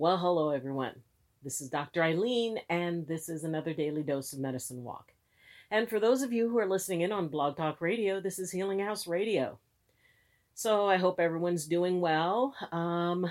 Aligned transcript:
Well, 0.00 0.16
hello 0.16 0.50
everyone. 0.50 0.94
This 1.42 1.60
is 1.60 1.70
Dr. 1.70 2.02
Ayleen, 2.02 2.58
and 2.70 3.04
this 3.08 3.28
is 3.28 3.42
another 3.42 3.74
daily 3.74 4.04
dose 4.04 4.32
of 4.32 4.38
medicine 4.38 4.84
walk. 4.84 5.10
And 5.72 5.88
for 5.88 5.98
those 5.98 6.22
of 6.22 6.32
you 6.32 6.48
who 6.48 6.56
are 6.60 6.68
listening 6.68 7.00
in 7.00 7.10
on 7.10 7.26
Blog 7.26 7.56
Talk 7.56 7.80
Radio, 7.80 8.20
this 8.20 8.38
is 8.38 8.52
Healing 8.52 8.78
House 8.78 9.08
Radio. 9.08 9.58
So 10.54 10.88
I 10.88 10.98
hope 10.98 11.18
everyone's 11.18 11.66
doing 11.66 12.00
well. 12.00 12.54
Um, 12.70 13.28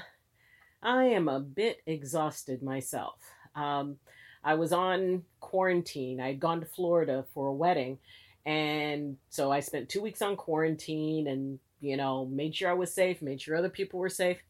I 0.84 1.06
am 1.06 1.30
a 1.30 1.40
bit 1.40 1.78
exhausted 1.86 2.62
myself. 2.62 3.16
Um, 3.56 3.96
I 4.44 4.56
was 4.56 4.74
on 4.74 5.24
quarantine. 5.40 6.20
I 6.20 6.28
had 6.28 6.42
gone 6.42 6.60
to 6.60 6.66
Florida 6.66 7.24
for 7.34 7.48
a 7.48 7.54
wedding, 7.54 7.98
and 8.46 9.16
so 9.30 9.54
I 9.54 9.62
spent 9.62 9.88
two 9.88 10.02
weeks 10.02 10.22
on 10.22 10.36
quarantine 10.36 11.28
and 11.28 11.60
you 11.80 11.96
know 11.96 12.26
made 12.26 12.54
sure 12.54 12.70
I 12.70 12.74
was 12.74 12.94
safe, 12.94 13.22
made 13.22 13.40
sure 13.40 13.56
other 13.56 13.70
people 13.70 14.02
were 14.02 14.10
safe, 14.10 14.44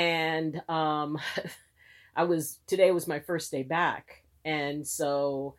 and 0.00 0.62
um, 0.66 1.18
I 2.16 2.24
was 2.24 2.58
today 2.66 2.90
was 2.90 3.06
my 3.06 3.20
first 3.20 3.50
day 3.50 3.62
back, 3.62 4.22
and 4.44 4.86
so 4.86 5.56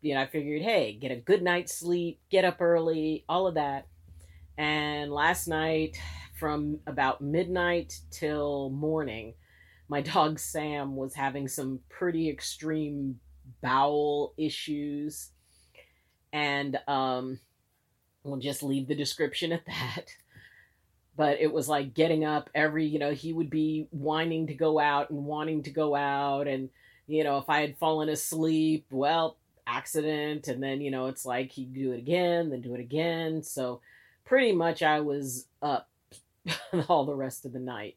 you 0.00 0.14
know 0.14 0.20
I 0.20 0.26
figured, 0.26 0.62
hey, 0.62 0.96
get 1.00 1.10
a 1.10 1.16
good 1.16 1.42
night's 1.42 1.76
sleep, 1.76 2.20
get 2.30 2.44
up 2.44 2.60
early, 2.60 3.24
all 3.28 3.48
of 3.48 3.54
that. 3.54 3.88
And 4.56 5.10
last 5.10 5.48
night, 5.48 5.98
from 6.38 6.78
about 6.86 7.20
midnight 7.20 7.98
till 8.12 8.70
morning, 8.70 9.34
my 9.88 10.00
dog 10.12 10.38
Sam 10.38 10.94
was 10.94 11.14
having 11.14 11.48
some 11.48 11.80
pretty 11.88 12.30
extreme 12.30 13.18
bowel 13.60 14.34
issues, 14.36 15.30
and 16.32 16.78
um, 16.86 17.40
we'll 18.22 18.38
just 18.38 18.62
leave 18.62 18.86
the 18.86 18.94
description 18.94 19.50
at 19.50 19.66
that 19.66 20.06
but 21.16 21.40
it 21.40 21.52
was 21.52 21.68
like 21.68 21.94
getting 21.94 22.24
up 22.24 22.50
every 22.54 22.86
you 22.86 22.98
know 22.98 23.12
he 23.12 23.32
would 23.32 23.50
be 23.50 23.86
whining 23.90 24.46
to 24.46 24.54
go 24.54 24.78
out 24.78 25.10
and 25.10 25.24
wanting 25.24 25.62
to 25.62 25.70
go 25.70 25.94
out 25.94 26.46
and 26.46 26.70
you 27.06 27.24
know 27.24 27.38
if 27.38 27.48
i 27.48 27.60
had 27.60 27.78
fallen 27.78 28.08
asleep 28.08 28.86
well 28.90 29.36
accident 29.66 30.48
and 30.48 30.62
then 30.62 30.80
you 30.80 30.90
know 30.90 31.06
it's 31.06 31.24
like 31.24 31.50
he'd 31.52 31.72
do 31.72 31.92
it 31.92 31.98
again 31.98 32.50
then 32.50 32.60
do 32.60 32.74
it 32.74 32.80
again. 32.80 33.42
So 33.42 33.80
pretty 34.24 34.52
much 34.52 34.82
i 34.82 35.00
was 35.00 35.46
up 35.62 35.88
all 36.88 37.04
the 37.04 37.14
rest 37.14 37.44
of 37.44 37.52
the 37.52 37.58
night. 37.58 37.96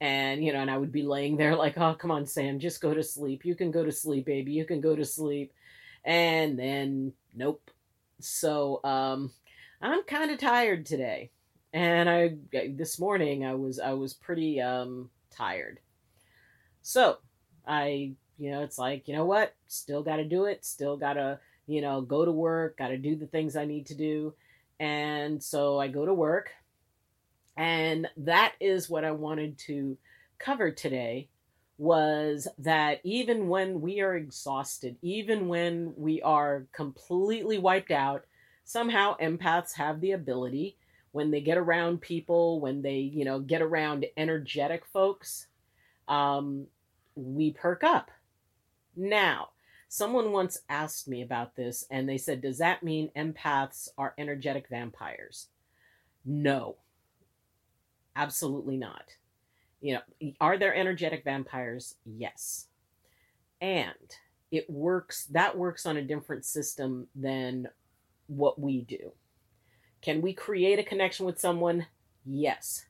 And 0.00 0.44
you 0.44 0.52
know 0.52 0.60
and 0.60 0.70
i 0.70 0.76
would 0.76 0.92
be 0.92 1.02
laying 1.02 1.36
there 1.36 1.54
like 1.56 1.78
oh 1.78 1.94
come 1.94 2.10
on 2.10 2.26
sam 2.26 2.58
just 2.58 2.80
go 2.80 2.94
to 2.94 3.02
sleep. 3.02 3.44
You 3.44 3.54
can 3.54 3.70
go 3.70 3.84
to 3.84 3.92
sleep 3.92 4.26
baby. 4.26 4.52
You 4.52 4.64
can 4.64 4.80
go 4.80 4.96
to 4.96 5.04
sleep. 5.04 5.52
And 6.04 6.58
then 6.58 7.12
nope. 7.34 7.70
So 8.20 8.80
um 8.84 9.32
i'm 9.82 10.04
kind 10.04 10.30
of 10.30 10.38
tired 10.38 10.86
today 10.86 11.30
and 11.74 12.08
I 12.08 12.36
this 12.52 13.00
morning 13.00 13.44
I 13.44 13.54
was 13.54 13.80
I 13.80 13.94
was 13.94 14.14
pretty 14.14 14.62
um 14.62 15.10
tired. 15.36 15.80
So, 16.82 17.18
I 17.66 18.14
you 18.38 18.50
know, 18.50 18.62
it's 18.62 18.78
like, 18.78 19.08
you 19.08 19.14
know 19.14 19.26
what? 19.26 19.54
Still 19.68 20.02
got 20.02 20.16
to 20.16 20.24
do 20.24 20.46
it. 20.46 20.64
Still 20.64 20.96
got 20.96 21.14
to, 21.14 21.38
you 21.66 21.80
know, 21.80 22.00
go 22.00 22.24
to 22.24 22.32
work, 22.32 22.78
got 22.78 22.88
to 22.88 22.98
do 22.98 23.16
the 23.16 23.28
things 23.28 23.56
I 23.56 23.64
need 23.64 23.86
to 23.86 23.94
do. 23.94 24.34
And 24.80 25.42
so 25.42 25.78
I 25.80 25.88
go 25.88 26.06
to 26.06 26.14
work. 26.14 26.50
And 27.56 28.08
that 28.18 28.54
is 28.60 28.90
what 28.90 29.04
I 29.04 29.12
wanted 29.12 29.58
to 29.66 29.96
cover 30.38 30.72
today 30.72 31.28
was 31.78 32.48
that 32.58 33.00
even 33.04 33.48
when 33.48 33.80
we 33.80 34.00
are 34.00 34.16
exhausted, 34.16 34.96
even 35.02 35.48
when 35.48 35.94
we 35.96 36.22
are 36.22 36.66
completely 36.72 37.58
wiped 37.58 37.92
out, 37.92 38.24
somehow 38.64 39.16
empaths 39.18 39.74
have 39.74 40.00
the 40.00 40.12
ability 40.12 40.76
when 41.14 41.30
they 41.30 41.40
get 41.40 41.56
around 41.56 42.00
people, 42.00 42.60
when 42.60 42.82
they, 42.82 42.96
you 42.96 43.24
know, 43.24 43.38
get 43.38 43.62
around 43.62 44.04
energetic 44.16 44.84
folks, 44.92 45.46
um, 46.08 46.66
we 47.14 47.52
perk 47.52 47.84
up. 47.84 48.10
Now, 48.96 49.50
someone 49.88 50.32
once 50.32 50.58
asked 50.68 51.06
me 51.06 51.22
about 51.22 51.54
this 51.54 51.86
and 51.88 52.08
they 52.08 52.18
said, 52.18 52.42
Does 52.42 52.58
that 52.58 52.82
mean 52.82 53.12
empaths 53.16 53.90
are 53.96 54.12
energetic 54.18 54.66
vampires? 54.68 55.46
No, 56.24 56.78
absolutely 58.16 58.76
not. 58.76 59.04
You 59.80 59.94
know, 59.94 60.32
are 60.40 60.58
there 60.58 60.74
energetic 60.74 61.22
vampires? 61.22 61.94
Yes. 62.04 62.66
And 63.60 63.94
it 64.50 64.68
works, 64.68 65.26
that 65.26 65.56
works 65.56 65.86
on 65.86 65.96
a 65.96 66.02
different 66.02 66.44
system 66.44 67.06
than 67.14 67.68
what 68.26 68.60
we 68.60 68.80
do. 68.80 69.12
Can 70.04 70.20
we 70.20 70.34
create 70.34 70.78
a 70.78 70.84
connection 70.84 71.24
with 71.24 71.40
someone? 71.40 71.86
Yes. 72.26 72.84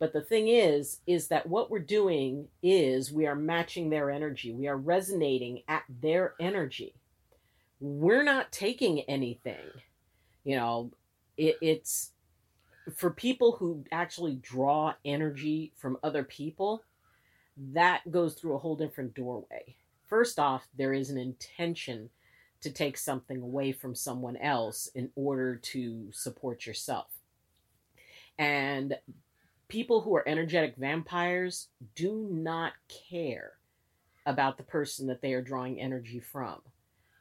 But 0.00 0.12
the 0.12 0.20
thing 0.20 0.48
is, 0.48 0.98
is 1.06 1.28
that 1.28 1.46
what 1.46 1.70
we're 1.70 1.78
doing 1.78 2.48
is 2.60 3.12
we 3.12 3.28
are 3.28 3.36
matching 3.36 3.88
their 3.88 4.10
energy. 4.10 4.52
We 4.52 4.66
are 4.66 4.76
resonating 4.76 5.62
at 5.68 5.84
their 6.02 6.34
energy. 6.40 6.96
We're 7.78 8.24
not 8.24 8.50
taking 8.50 9.02
anything. 9.02 9.62
You 10.42 10.56
know, 10.56 10.90
it, 11.36 11.56
it's 11.62 12.10
for 12.96 13.10
people 13.10 13.52
who 13.52 13.84
actually 13.92 14.34
draw 14.42 14.94
energy 15.04 15.72
from 15.76 15.98
other 16.02 16.24
people, 16.24 16.82
that 17.72 18.10
goes 18.10 18.34
through 18.34 18.56
a 18.56 18.58
whole 18.58 18.76
different 18.76 19.14
doorway. 19.14 19.76
First 20.08 20.40
off, 20.40 20.66
there 20.76 20.92
is 20.92 21.10
an 21.10 21.18
intention 21.18 22.10
to 22.60 22.70
take 22.70 22.96
something 22.96 23.40
away 23.40 23.72
from 23.72 23.94
someone 23.94 24.36
else 24.36 24.88
in 24.94 25.10
order 25.14 25.56
to 25.56 26.08
support 26.12 26.66
yourself. 26.66 27.06
And 28.38 28.96
people 29.68 30.00
who 30.00 30.14
are 30.16 30.28
energetic 30.28 30.76
vampires 30.76 31.68
do 31.94 32.28
not 32.30 32.72
care 33.10 33.52
about 34.24 34.56
the 34.56 34.64
person 34.64 35.06
that 35.06 35.22
they 35.22 35.32
are 35.32 35.42
drawing 35.42 35.80
energy 35.80 36.20
from. 36.20 36.60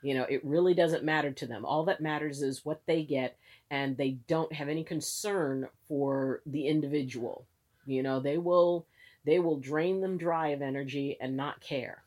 You 0.01 0.15
know, 0.15 0.25
it 0.29 0.45
really 0.45 0.73
doesn't 0.73 1.03
matter 1.03 1.31
to 1.31 1.47
them. 1.47 1.65
All 1.65 1.85
that 1.85 2.01
matters 2.01 2.41
is 2.41 2.65
what 2.65 2.81
they 2.85 3.03
get, 3.03 3.37
and 3.71 3.97
they 3.97 4.17
don't 4.27 4.53
have 4.53 4.69
any 4.69 4.83
concern 4.83 5.67
for 5.87 6.41
the 6.45 6.67
individual. 6.67 7.47
You 7.85 8.03
know, 8.03 8.19
they 8.19 8.37
will 8.37 8.85
they 9.25 9.39
will 9.39 9.57
drain 9.57 10.01
them 10.01 10.17
dry 10.17 10.49
of 10.49 10.61
energy 10.61 11.17
and 11.19 11.35
not 11.35 11.59
care 11.59 12.04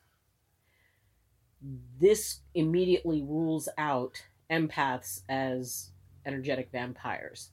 this 2.00 2.40
immediately 2.54 3.22
rules 3.22 3.68
out 3.78 4.22
empaths 4.50 5.22
as 5.28 5.90
energetic 6.24 6.70
vampires 6.70 7.50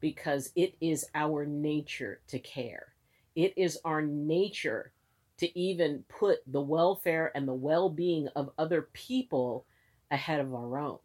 because 0.00 0.50
it 0.54 0.74
is 0.80 1.06
our 1.14 1.46
nature 1.46 2.20
to 2.28 2.38
care. 2.38 2.94
It 3.34 3.54
is 3.56 3.78
our 3.84 4.02
nature 4.02 4.92
to 5.38 5.58
even 5.58 6.04
put 6.08 6.38
the 6.46 6.60
welfare 6.60 7.32
and 7.34 7.46
the 7.46 7.54
well 7.54 7.88
being 7.88 8.28
of 8.36 8.50
other 8.58 8.82
people 8.92 9.64
ahead 10.10 10.40
of 10.40 10.54
our 10.54 10.78
own. 10.78 10.98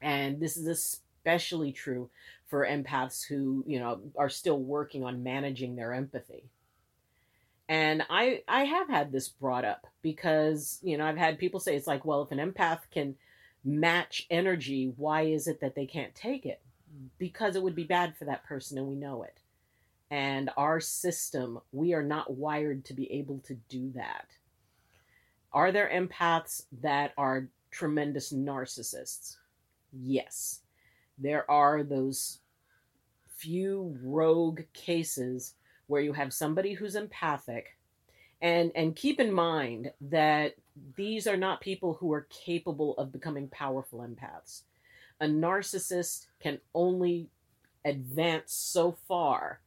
And 0.00 0.40
this 0.40 0.56
is 0.56 0.66
especially 0.66 1.72
true 1.72 2.10
for 2.48 2.66
empaths 2.66 3.24
who, 3.24 3.64
you 3.66 3.78
know, 3.78 4.00
are 4.16 4.28
still 4.28 4.58
working 4.58 5.04
on 5.04 5.22
managing 5.22 5.76
their 5.76 5.92
empathy 5.92 6.44
and 7.70 8.02
i 8.10 8.42
i 8.48 8.64
have 8.64 8.88
had 8.88 9.10
this 9.10 9.28
brought 9.28 9.64
up 9.64 9.86
because 10.02 10.78
you 10.82 10.98
know 10.98 11.06
i've 11.06 11.16
had 11.16 11.38
people 11.38 11.58
say 11.58 11.74
it's 11.74 11.86
like 11.86 12.04
well 12.04 12.22
if 12.22 12.30
an 12.30 12.38
empath 12.38 12.80
can 12.90 13.16
match 13.64 14.26
energy 14.30 14.92
why 14.96 15.22
is 15.22 15.46
it 15.46 15.60
that 15.60 15.74
they 15.74 15.86
can't 15.86 16.14
take 16.14 16.46
it? 16.46 16.60
Because 17.18 17.56
it 17.56 17.62
would 17.62 17.74
be 17.74 17.84
bad 17.84 18.16
for 18.16 18.24
that 18.24 18.44
person 18.44 18.78
and 18.78 18.86
we 18.86 18.96
know 18.96 19.22
it. 19.22 19.38
And 20.10 20.50
our 20.56 20.80
system 20.80 21.60
we 21.72 21.94
are 21.94 22.02
not 22.02 22.36
wired 22.36 22.84
to 22.86 22.94
be 22.94 23.10
able 23.12 23.38
to 23.40 23.54
do 23.68 23.92
that. 23.94 24.26
Are 25.52 25.72
there 25.72 25.90
empaths 25.92 26.64
that 26.80 27.12
are 27.18 27.48
tremendous 27.70 28.32
narcissists? 28.32 29.36
Yes. 29.92 30.60
There 31.18 31.48
are 31.50 31.82
those 31.82 32.38
few 33.36 33.96
rogue 34.02 34.60
cases 34.72 35.54
where 35.90 36.00
you 36.00 36.12
have 36.12 36.32
somebody 36.32 36.72
who's 36.72 36.94
empathic. 36.94 37.76
And 38.40 38.72
and 38.74 38.96
keep 38.96 39.20
in 39.20 39.32
mind 39.32 39.92
that 40.00 40.54
these 40.96 41.26
are 41.26 41.36
not 41.36 41.60
people 41.60 41.94
who 41.94 42.12
are 42.12 42.28
capable 42.30 42.94
of 42.96 43.12
becoming 43.12 43.48
powerful 43.48 43.98
empaths. 43.98 44.62
A 45.20 45.26
narcissist 45.26 46.26
can 46.40 46.58
only 46.74 47.28
advance 47.84 48.54
so 48.54 48.92
far 48.92 49.60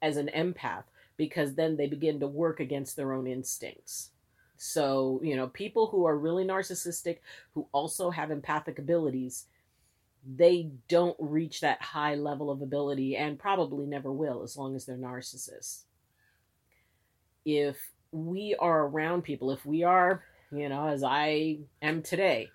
as 0.00 0.16
an 0.16 0.30
empath 0.34 0.84
because 1.16 1.54
then 1.54 1.76
they 1.76 1.86
begin 1.86 2.20
to 2.20 2.26
work 2.26 2.60
against 2.60 2.96
their 2.96 3.12
own 3.12 3.26
instincts. 3.26 4.10
So 4.56 5.20
you 5.22 5.36
know 5.36 5.48
people 5.48 5.88
who 5.88 6.06
are 6.06 6.16
really 6.16 6.44
narcissistic 6.44 7.18
who 7.52 7.66
also 7.72 8.10
have 8.10 8.30
empathic 8.30 8.78
abilities 8.78 9.46
they 10.26 10.70
don't 10.88 11.16
reach 11.18 11.60
that 11.60 11.82
high 11.82 12.14
level 12.14 12.50
of 12.50 12.62
ability 12.62 13.16
and 13.16 13.38
probably 13.38 13.86
never 13.86 14.12
will 14.12 14.42
as 14.42 14.56
long 14.56 14.74
as 14.74 14.86
they're 14.86 14.96
narcissists. 14.96 15.82
If 17.44 17.76
we 18.10 18.54
are 18.58 18.86
around 18.86 19.22
people, 19.22 19.50
if 19.50 19.66
we 19.66 19.82
are, 19.82 20.22
you 20.50 20.68
know, 20.68 20.88
as 20.88 21.02
I 21.02 21.58
am 21.82 22.02
today, 22.02 22.48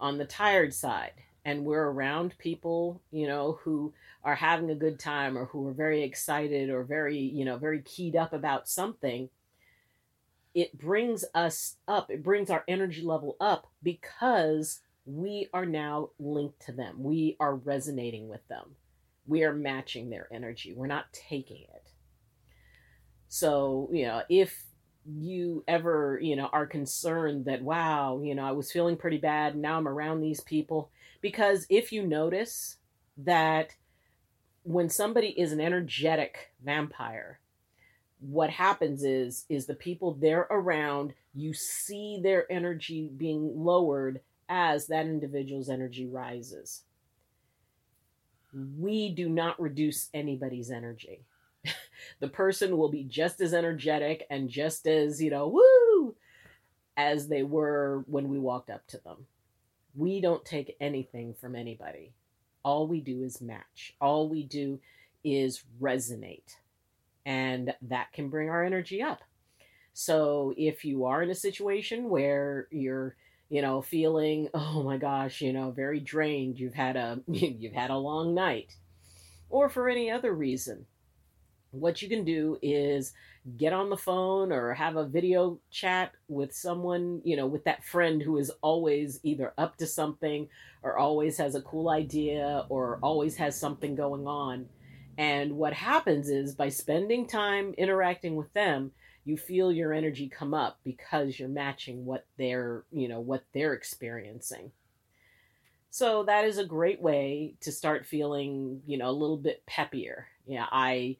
on 0.00 0.18
the 0.18 0.24
tired 0.24 0.74
side, 0.74 1.12
and 1.44 1.64
we're 1.64 1.84
around 1.90 2.36
people, 2.38 3.00
you 3.10 3.26
know, 3.26 3.58
who 3.62 3.92
are 4.24 4.34
having 4.34 4.70
a 4.70 4.74
good 4.74 4.98
time 4.98 5.36
or 5.36 5.46
who 5.46 5.66
are 5.68 5.72
very 5.72 6.02
excited 6.02 6.70
or 6.70 6.84
very, 6.84 7.18
you 7.18 7.44
know, 7.44 7.56
very 7.56 7.82
keyed 7.82 8.16
up 8.16 8.32
about 8.32 8.68
something, 8.68 9.28
it 10.54 10.76
brings 10.78 11.24
us 11.34 11.76
up, 11.88 12.10
it 12.10 12.22
brings 12.22 12.50
our 12.50 12.64
energy 12.68 13.02
level 13.02 13.36
up 13.40 13.68
because 13.82 14.80
we 15.04 15.48
are 15.52 15.66
now 15.66 16.10
linked 16.18 16.60
to 16.66 16.72
them. 16.72 17.02
We 17.02 17.36
are 17.40 17.54
resonating 17.54 18.28
with 18.28 18.46
them. 18.48 18.76
We 19.26 19.44
are 19.44 19.54
matching 19.54 20.10
their 20.10 20.28
energy. 20.32 20.72
We're 20.72 20.86
not 20.86 21.12
taking 21.12 21.62
it. 21.62 21.90
So, 23.28 23.88
you 23.92 24.06
know, 24.06 24.22
if 24.28 24.64
you 25.04 25.64
ever, 25.66 26.18
you 26.22 26.36
know, 26.36 26.48
are 26.52 26.66
concerned 26.66 27.46
that, 27.46 27.62
wow, 27.62 28.20
you 28.22 28.34
know, 28.34 28.44
I 28.44 28.52
was 28.52 28.70
feeling 28.70 28.96
pretty 28.96 29.18
bad. 29.18 29.56
Now 29.56 29.78
I'm 29.78 29.88
around 29.88 30.20
these 30.20 30.40
people. 30.40 30.90
Because 31.20 31.66
if 31.70 31.92
you 31.92 32.06
notice 32.06 32.76
that 33.16 33.74
when 34.64 34.88
somebody 34.88 35.28
is 35.28 35.52
an 35.52 35.60
energetic 35.60 36.52
vampire, 36.62 37.40
what 38.20 38.50
happens 38.50 39.02
is 39.02 39.44
is 39.48 39.66
the 39.66 39.74
people 39.74 40.14
they're 40.14 40.46
around 40.48 41.12
you 41.34 41.52
see 41.52 42.20
their 42.22 42.50
energy 42.52 43.10
being 43.16 43.50
lowered 43.64 44.20
as 44.52 44.86
that 44.88 45.06
individual's 45.06 45.70
energy 45.70 46.06
rises. 46.06 46.82
We 48.78 49.08
do 49.08 49.30
not 49.30 49.58
reduce 49.58 50.10
anybody's 50.12 50.70
energy. 50.70 51.24
The 52.20 52.28
person 52.28 52.76
will 52.76 52.88
be 52.88 53.04
just 53.04 53.40
as 53.40 53.54
energetic 53.54 54.26
and 54.28 54.48
just 54.48 54.88
as 54.88 55.22
you 55.22 55.30
know 55.30 55.46
woo 55.46 56.16
as 56.96 57.28
they 57.28 57.44
were 57.44 58.04
when 58.08 58.28
we 58.28 58.40
walked 58.40 58.70
up 58.70 58.84
to 58.88 58.98
them. 58.98 59.26
We 59.94 60.20
don't 60.20 60.44
take 60.44 60.76
anything 60.80 61.34
from 61.40 61.54
anybody. 61.54 62.12
All 62.64 62.88
we 62.88 63.00
do 63.00 63.22
is 63.22 63.40
match. 63.40 63.94
All 64.00 64.28
we 64.28 64.42
do 64.42 64.80
is 65.22 65.62
resonate. 65.80 66.56
And 67.24 67.72
that 67.82 68.12
can 68.12 68.28
bring 68.28 68.50
our 68.50 68.64
energy 68.64 69.00
up. 69.00 69.20
So 69.92 70.52
if 70.56 70.84
you 70.84 71.04
are 71.04 71.22
in 71.22 71.30
a 71.30 71.36
situation 71.36 72.08
where 72.10 72.66
you're, 72.72 73.14
you 73.52 73.60
know, 73.60 73.82
feeling, 73.82 74.48
oh 74.54 74.82
my 74.82 74.96
gosh, 74.96 75.42
you 75.42 75.52
know, 75.52 75.70
very 75.70 76.00
drained, 76.00 76.58
you've 76.58 76.74
had 76.74 76.96
a 76.96 77.20
you've 77.28 77.74
had 77.74 77.90
a 77.90 77.96
long 77.96 78.34
night, 78.34 78.74
or 79.50 79.68
for 79.68 79.90
any 79.90 80.10
other 80.10 80.32
reason, 80.32 80.86
what 81.70 82.00
you 82.00 82.08
can 82.08 82.24
do 82.24 82.58
is 82.62 83.12
get 83.58 83.74
on 83.74 83.90
the 83.90 83.96
phone 83.96 84.52
or 84.52 84.72
have 84.72 84.96
a 84.96 85.06
video 85.06 85.58
chat 85.70 86.12
with 86.28 86.54
someone, 86.54 87.20
you 87.24 87.36
know, 87.36 87.46
with 87.46 87.64
that 87.64 87.84
friend 87.84 88.22
who 88.22 88.38
is 88.38 88.50
always 88.62 89.20
either 89.22 89.52
up 89.58 89.76
to 89.76 89.86
something 89.86 90.48
or 90.82 90.96
always 90.96 91.36
has 91.36 91.54
a 91.54 91.62
cool 91.62 91.90
idea 91.90 92.64
or 92.70 92.98
always 93.02 93.36
has 93.36 93.58
something 93.58 93.94
going 93.94 94.26
on. 94.26 94.66
And 95.18 95.56
what 95.56 95.74
happens 95.74 96.30
is 96.30 96.54
by 96.54 96.70
spending 96.70 97.26
time 97.26 97.74
interacting 97.76 98.36
with 98.36 98.52
them, 98.54 98.92
you 99.24 99.36
feel 99.36 99.72
your 99.72 99.92
energy 99.92 100.28
come 100.28 100.54
up 100.54 100.78
because 100.84 101.38
you're 101.38 101.48
matching 101.48 102.04
what 102.04 102.26
they're, 102.38 102.84
you 102.90 103.08
know, 103.08 103.20
what 103.20 103.44
they're 103.52 103.74
experiencing. 103.74 104.72
So 105.90 106.24
that 106.24 106.44
is 106.44 106.58
a 106.58 106.64
great 106.64 107.00
way 107.00 107.54
to 107.60 107.70
start 107.70 108.06
feeling, 108.06 108.82
you 108.86 108.96
know, 108.96 109.10
a 109.10 109.12
little 109.12 109.36
bit 109.36 109.62
peppier. 109.66 110.24
Yeah, 110.46 110.66
I 110.72 111.18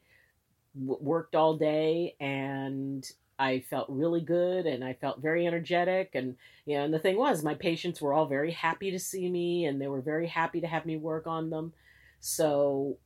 w- 0.79 0.99
worked 1.01 1.35
all 1.35 1.57
day 1.57 2.15
and 2.19 3.09
I 3.37 3.59
felt 3.59 3.89
really 3.89 4.21
good 4.21 4.65
and 4.65 4.83
I 4.83 4.93
felt 4.93 5.21
very 5.21 5.47
energetic 5.47 6.11
and 6.13 6.35
you 6.65 6.77
know 6.77 6.83
and 6.85 6.93
the 6.93 6.99
thing 6.99 7.17
was 7.17 7.43
my 7.43 7.55
patients 7.55 8.01
were 8.01 8.13
all 8.13 8.27
very 8.27 8.51
happy 8.51 8.91
to 8.91 8.99
see 8.99 9.29
me 9.29 9.65
and 9.65 9.81
they 9.81 9.87
were 9.87 10.01
very 10.01 10.27
happy 10.27 10.61
to 10.61 10.67
have 10.67 10.85
me 10.85 10.97
work 10.97 11.27
on 11.27 11.49
them. 11.49 11.73
So 12.19 12.97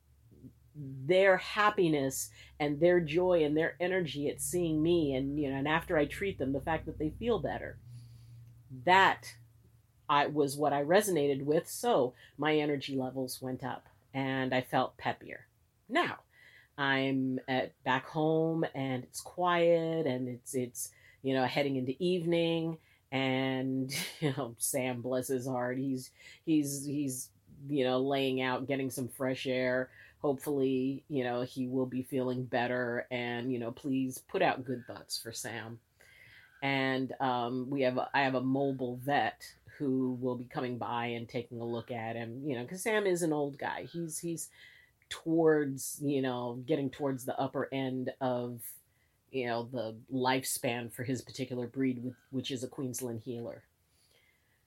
their 0.77 1.38
happiness 1.38 2.29
and 2.59 2.79
their 2.79 3.00
joy 3.00 3.44
and 3.44 3.57
their 3.57 3.75
energy 3.79 4.29
at 4.29 4.41
seeing 4.41 4.81
me 4.81 5.13
and 5.15 5.39
you 5.39 5.50
know 5.50 5.57
and 5.57 5.68
after 5.68 5.97
I 5.97 6.06
treat 6.06 6.38
them 6.38 6.53
the 6.53 6.62
fact 6.62 6.85
that 6.85 7.00
they 7.00 7.12
feel 7.18 7.39
better. 7.39 7.77
That 8.85 9.35
I 10.09 10.27
was 10.27 10.56
what 10.56 10.74
I 10.74 10.83
resonated 10.83 11.44
with 11.44 11.69
so 11.69 12.13
my 12.38 12.56
energy 12.56 12.95
levels 12.95 13.41
went 13.41 13.63
up 13.63 13.88
and 14.13 14.53
I 14.53 14.62
felt 14.62 14.97
peppier. 14.97 15.39
Now 15.89 16.18
I'm 16.77 17.39
at 17.47 17.71
back 17.83 18.07
home 18.07 18.65
and 18.75 19.03
it's 19.03 19.21
quiet 19.21 20.06
and 20.06 20.27
it's 20.27 20.53
it's 20.53 20.91
you 21.23 21.33
know 21.33 21.45
heading 21.45 21.75
into 21.75 21.95
evening 22.03 22.77
and 23.12 23.94
you 24.19 24.33
know 24.38 24.56
Sam 24.57 25.01
bless 25.01 25.27
his 25.27 25.47
heart 25.47 25.77
he's 25.77 26.12
he's 26.45 26.85
he's 26.85 27.30
you 27.68 27.83
know 27.83 28.00
laying 28.00 28.41
out 28.41 28.68
getting 28.68 28.91
some 28.91 29.07
fresh 29.07 29.47
air 29.47 29.89
hopefully, 30.21 31.03
you 31.09 31.23
know, 31.23 31.41
he 31.41 31.67
will 31.67 31.85
be 31.85 32.03
feeling 32.03 32.43
better. 32.43 33.07
And, 33.11 33.51
you 33.51 33.59
know, 33.59 33.71
please 33.71 34.17
put 34.17 34.41
out 34.41 34.65
good 34.65 34.83
thoughts 34.87 35.17
for 35.17 35.31
Sam. 35.31 35.79
And 36.63 37.13
um, 37.19 37.69
we 37.69 37.81
have, 37.83 37.99
I 38.13 38.21
have 38.21 38.35
a 38.35 38.41
mobile 38.41 38.99
vet 39.03 39.43
who 39.77 40.17
will 40.19 40.35
be 40.35 40.45
coming 40.45 40.77
by 40.77 41.07
and 41.07 41.29
taking 41.29 41.61
a 41.61 41.65
look 41.65 41.91
at 41.91 42.15
him, 42.15 42.41
you 42.45 42.55
know, 42.55 42.63
because 42.63 42.81
Sam 42.81 43.05
is 43.05 43.21
an 43.21 43.31
old 43.31 43.59
guy. 43.59 43.87
He's, 43.91 44.17
he's 44.17 44.49
towards, 45.09 45.99
you 46.03 46.21
know, 46.21 46.59
getting 46.65 46.89
towards 46.89 47.25
the 47.25 47.39
upper 47.39 47.69
end 47.71 48.11
of, 48.19 48.59
you 49.31 49.45
know, 49.45 49.69
the 49.71 49.95
lifespan 50.11 50.91
for 50.91 51.03
his 51.03 51.21
particular 51.21 51.67
breed, 51.67 52.13
which 52.31 52.49
is 52.49 52.63
a 52.63 52.67
Queensland 52.67 53.21
heeler. 53.23 53.61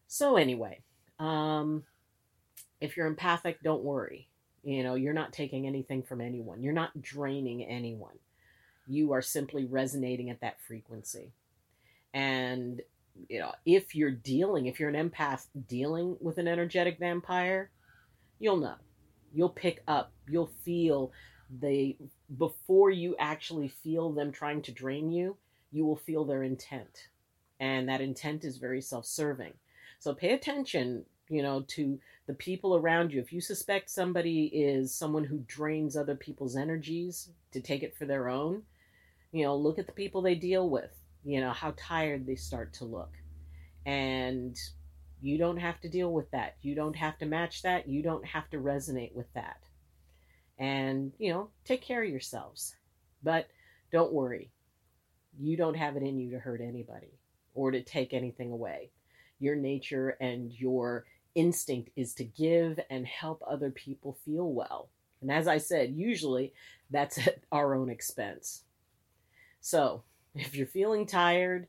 So, 0.07 0.37
anyway, 0.37 0.81
um, 1.19 1.83
if 2.81 2.97
you're 2.97 3.07
empathic, 3.07 3.63
don't 3.63 3.83
worry. 3.83 4.29
You 4.63 4.83
know, 4.83 4.95
you're 4.95 5.13
not 5.13 5.33
taking 5.33 5.67
anything 5.67 6.03
from 6.03 6.21
anyone, 6.21 6.63
you're 6.63 6.73
not 6.73 7.01
draining 7.01 7.65
anyone. 7.65 8.19
You 8.87 9.13
are 9.13 9.23
simply 9.23 9.67
resonating 9.67 10.31
at 10.31 10.41
that 10.41 10.61
frequency. 10.67 11.33
And, 12.13 12.81
you 13.29 13.39
know, 13.39 13.53
if 13.65 13.95
you're 13.95 14.11
dealing, 14.11 14.67
if 14.67 14.81
you're 14.81 14.89
an 14.89 15.11
empath 15.11 15.47
dealing 15.69 16.17
with 16.21 16.39
an 16.39 16.49
energetic 16.49 16.99
vampire, 16.99 17.71
you'll 18.39 18.57
know. 18.57 18.75
You'll 19.33 19.49
pick 19.51 19.83
up, 19.87 20.13
you'll 20.29 20.51
feel 20.65 21.13
the, 21.61 21.97
before 22.37 22.91
you 22.91 23.15
actually 23.19 23.69
feel 23.69 24.13
them 24.13 24.33
trying 24.33 24.63
to 24.63 24.73
drain 24.73 25.13
you, 25.13 25.37
you 25.71 25.85
will 25.85 25.97
feel 25.97 26.25
their 26.25 26.43
intent. 26.43 27.09
And 27.61 27.89
that 27.89 28.01
intent 28.01 28.45
is 28.45 28.57
very 28.57 28.81
self 28.81 29.07
serving. 29.07 29.53
So 30.01 30.15
pay 30.15 30.33
attention, 30.33 31.05
you 31.31 31.43
know, 31.43 31.65
to 31.69 31.99
the 32.27 32.35
people 32.35 32.77
around 32.77 33.13
you. 33.13 33.21
If 33.21 33.33
you 33.33 33.41
suspect 33.41 33.89
somebody 33.89 34.47
is 34.47 34.95
someone 34.95 35.25
who 35.25 35.45
drains 35.47 35.97
other 35.97 36.17
people's 36.17 36.57
energies 36.57 37.31
to 37.53 37.61
take 37.61 37.83
it 37.83 37.97
for 37.97 38.05
their 38.05 38.29
own, 38.29 38.63
you 39.33 39.45
know, 39.45 39.57
look 39.57 39.79
at 39.79 39.87
the 39.87 39.93
people 39.93 40.21
they 40.21 40.35
deal 40.35 40.69
with, 40.69 40.91
you 41.25 41.41
know, 41.41 41.53
how 41.53 41.73
tired 41.77 42.27
they 42.27 42.35
start 42.35 42.73
to 42.75 42.85
look. 42.85 43.13
And 43.87 44.59
you 45.23 45.39
don't 45.39 45.59
have 45.59 45.81
to 45.81 45.89
deal 45.89 46.13
with 46.13 46.31
that. 46.33 46.57
You 46.63 46.75
don't 46.75 46.97
have 46.97 47.17
to 47.19 47.27
match 47.27 47.63
that. 47.63 47.89
You 47.89 48.03
don't 48.03 48.25
have 48.25 48.51
to 48.51 48.59
resonate 48.59 49.15
with 49.15 49.33
that. 49.35 49.59
And, 50.59 51.13
you 51.19 51.33
know, 51.33 51.49
take 51.65 51.83
care 51.83 52.03
of 52.03 52.11
yourselves. 52.11 52.75
But 53.23 53.47
don't 53.93 54.13
worry. 54.13 54.51
You 55.39 55.57
don't 55.57 55.77
have 55.77 55.97
it 55.97 56.03
in 56.03 56.19
you 56.19 56.31
to 56.33 56.39
hurt 56.39 56.61
anybody 56.61 57.19
or 57.55 57.71
to 57.71 57.83
take 57.83 58.13
anything 58.13 58.51
away. 58.51 58.91
Your 59.39 59.57
nature 59.57 60.17
and 60.21 60.53
your 60.53 61.05
instinct 61.35 61.91
is 61.97 62.15
to 62.15 62.25
give 62.25 62.81
and 62.91 63.07
help 63.07 63.43
other 63.47 63.71
people 63.71 64.19
feel 64.25 64.53
well. 64.53 64.89
And 65.21 65.31
as 65.31 65.47
I 65.47 65.59
said, 65.59 65.95
usually 65.95 66.53
that's 66.91 67.19
at 67.19 67.41
our 67.53 67.75
own 67.75 67.91
expense. 67.91 68.63
So, 69.61 70.03
if 70.35 70.55
you're 70.55 70.67
feeling 70.67 71.07
tired, 71.07 71.67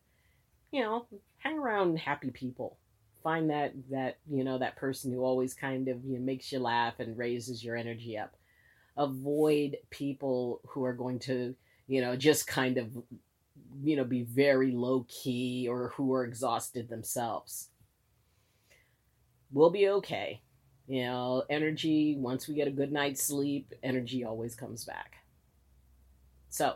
you 0.72 0.82
know, 0.82 1.06
hang 1.40 1.58
around 1.58 1.98
happy 1.98 2.32
people. 2.32 2.78
Find 3.24 3.50
that 3.50 3.74
that, 3.90 4.18
you 4.30 4.44
know, 4.44 4.58
that 4.58 4.78
person 4.78 5.12
who 5.12 5.24
always 5.24 5.54
kind 5.54 5.88
of, 5.88 6.04
you 6.06 6.18
know, 6.18 6.24
makes 6.24 6.52
you 6.52 6.60
laugh 6.60 7.00
and 7.00 7.18
raises 7.18 7.64
your 7.64 7.76
energy 7.76 8.18
up. 8.18 8.36
Avoid 8.98 9.78
people 9.90 10.62
who 10.68 10.86
are 10.86 10.94
going 10.94 11.20
to, 11.20 11.56
you 11.88 12.02
know, 12.02 12.16
just 12.16 12.48
kind 12.48 12.78
of 12.78 12.96
you 13.84 13.96
know, 13.96 14.04
be 14.04 14.24
very 14.24 14.72
low 14.72 15.06
key 15.08 15.68
or 15.70 15.94
who 15.96 16.14
are 16.14 16.26
exhausted 16.26 16.90
themselves 16.90 17.71
we'll 19.52 19.70
be 19.70 19.90
okay. 19.90 20.42
You 20.88 21.04
know, 21.04 21.44
energy, 21.50 22.16
once 22.18 22.48
we 22.48 22.56
get 22.56 22.68
a 22.68 22.72
good 22.72 22.92
night's 22.92 23.24
sleep, 23.24 23.74
energy 23.84 24.24
always 24.24 24.56
comes 24.56 24.84
back. 24.84 25.16
So, 26.50 26.76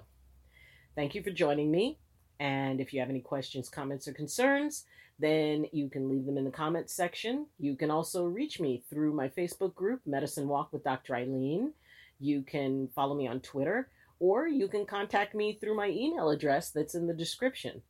thank 0.96 1.16
you 1.16 1.24
for 1.24 1.32
joining 1.32 1.72
me. 1.72 1.98
And 2.40 2.80
if 2.80 2.94
you 2.94 3.00
have 3.00 3.10
any 3.10 3.22
questions, 3.22 3.70
comments, 3.70 4.08
or 4.08 4.14
concerns, 4.14 4.86
then 5.20 5.66
you 5.72 5.90
can 5.90 6.10
leave 6.10 6.26
them 6.26 6.38
in 6.38 6.46
the 6.46 6.52
comments 6.52 6.94
section. 6.94 7.48
You 7.60 7.76
can 7.76 7.90
also 7.90 8.26
reach 8.26 8.60
me 8.60 8.84
through 8.90 9.14
my 9.14 9.30
Facebook 9.30 9.74
group, 9.74 10.02
Medicine 10.06 10.48
Walk 10.48 10.72
with 10.74 10.84
Dr. 10.84 11.14
Ayleen. 11.14 11.72
You 12.20 12.42
can 12.42 12.90
follow 12.96 13.16
me 13.16 13.28
on 13.28 13.40
Twitter, 13.40 13.90
or 14.20 14.48
you 14.48 14.68
can 14.68 14.86
contact 14.86 15.36
me 15.36 15.58
through 15.60 15.76
my 15.76 15.90
email 15.90 16.30
address 16.30 16.70
that's 16.72 16.96
in 16.96 17.08
the 17.08 17.14
description. 17.14 17.82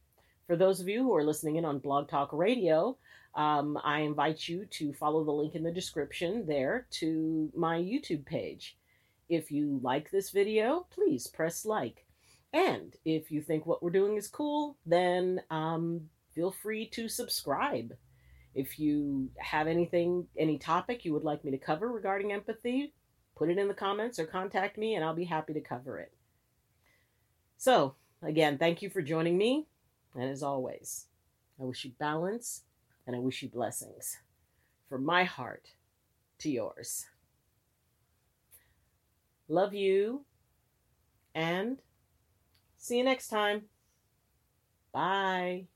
For 0.47 0.55
those 0.55 0.79
of 0.79 0.87
you 0.87 1.01
who 1.03 1.15
are 1.15 1.23
listening 1.23 1.55
in 1.55 1.65
on 1.65 1.79
Blog 1.79 2.07
Talk 2.07 2.29
Radio, 2.31 2.97
um, 3.35 3.77
I 3.83 3.99
invite 3.99 4.47
you 4.47 4.65
to 4.65 4.93
follow 4.93 5.23
the 5.23 5.31
link 5.31 5.55
in 5.55 5.63
the 5.63 5.71
description 5.71 6.45
there 6.45 6.87
to 6.91 7.51
my 7.55 7.77
YouTube 7.77 8.25
page. 8.25 8.77
If 9.27 9.51
you 9.51 9.79
like 9.83 10.09
this 10.09 10.29
video, 10.29 10.87
please 10.89 11.27
press 11.27 11.65
like. 11.65 12.05
And 12.53 12.95
if 13.03 13.31
you 13.31 13.41
think 13.41 13.65
what 13.65 13.83
we're 13.83 13.89
doing 13.89 14.15
is 14.15 14.29
cool, 14.29 14.77
then 14.85 15.41
um, 15.49 16.09
feel 16.33 16.51
free 16.51 16.87
to 16.89 17.09
subscribe. 17.09 17.93
If 18.53 18.79
you 18.79 19.29
have 19.37 19.67
anything, 19.67 20.27
any 20.37 20.57
topic 20.57 21.03
you 21.03 21.11
would 21.11 21.25
like 21.25 21.43
me 21.43 21.51
to 21.51 21.57
cover 21.57 21.91
regarding 21.91 22.31
empathy, 22.31 22.93
put 23.35 23.49
it 23.49 23.57
in 23.57 23.67
the 23.67 23.73
comments 23.73 24.17
or 24.17 24.25
contact 24.25 24.77
me 24.77 24.95
and 24.95 25.03
I'll 25.03 25.13
be 25.13 25.25
happy 25.25 25.53
to 25.53 25.59
cover 25.59 25.97
it. 25.97 26.13
So, 27.57 27.95
again, 28.21 28.57
thank 28.57 28.81
you 28.81 28.89
for 28.89 29.01
joining 29.01 29.37
me. 29.37 29.67
And 30.13 30.23
as 30.23 30.41
always, 30.41 31.07
I 31.59 31.65
wish 31.65 31.83
you 31.83 31.91
balance 31.99 32.61
and 33.07 33.15
I 33.15 33.19
wish 33.19 33.41
you 33.43 33.49
blessings 33.49 34.17
from 34.89 35.05
my 35.05 35.23
heart 35.23 35.69
to 36.39 36.49
yours. 36.49 37.05
Love 39.47 39.73
you 39.73 40.25
and 41.33 41.77
see 42.77 42.97
you 42.97 43.03
next 43.03 43.27
time. 43.27 43.63
Bye. 44.91 45.67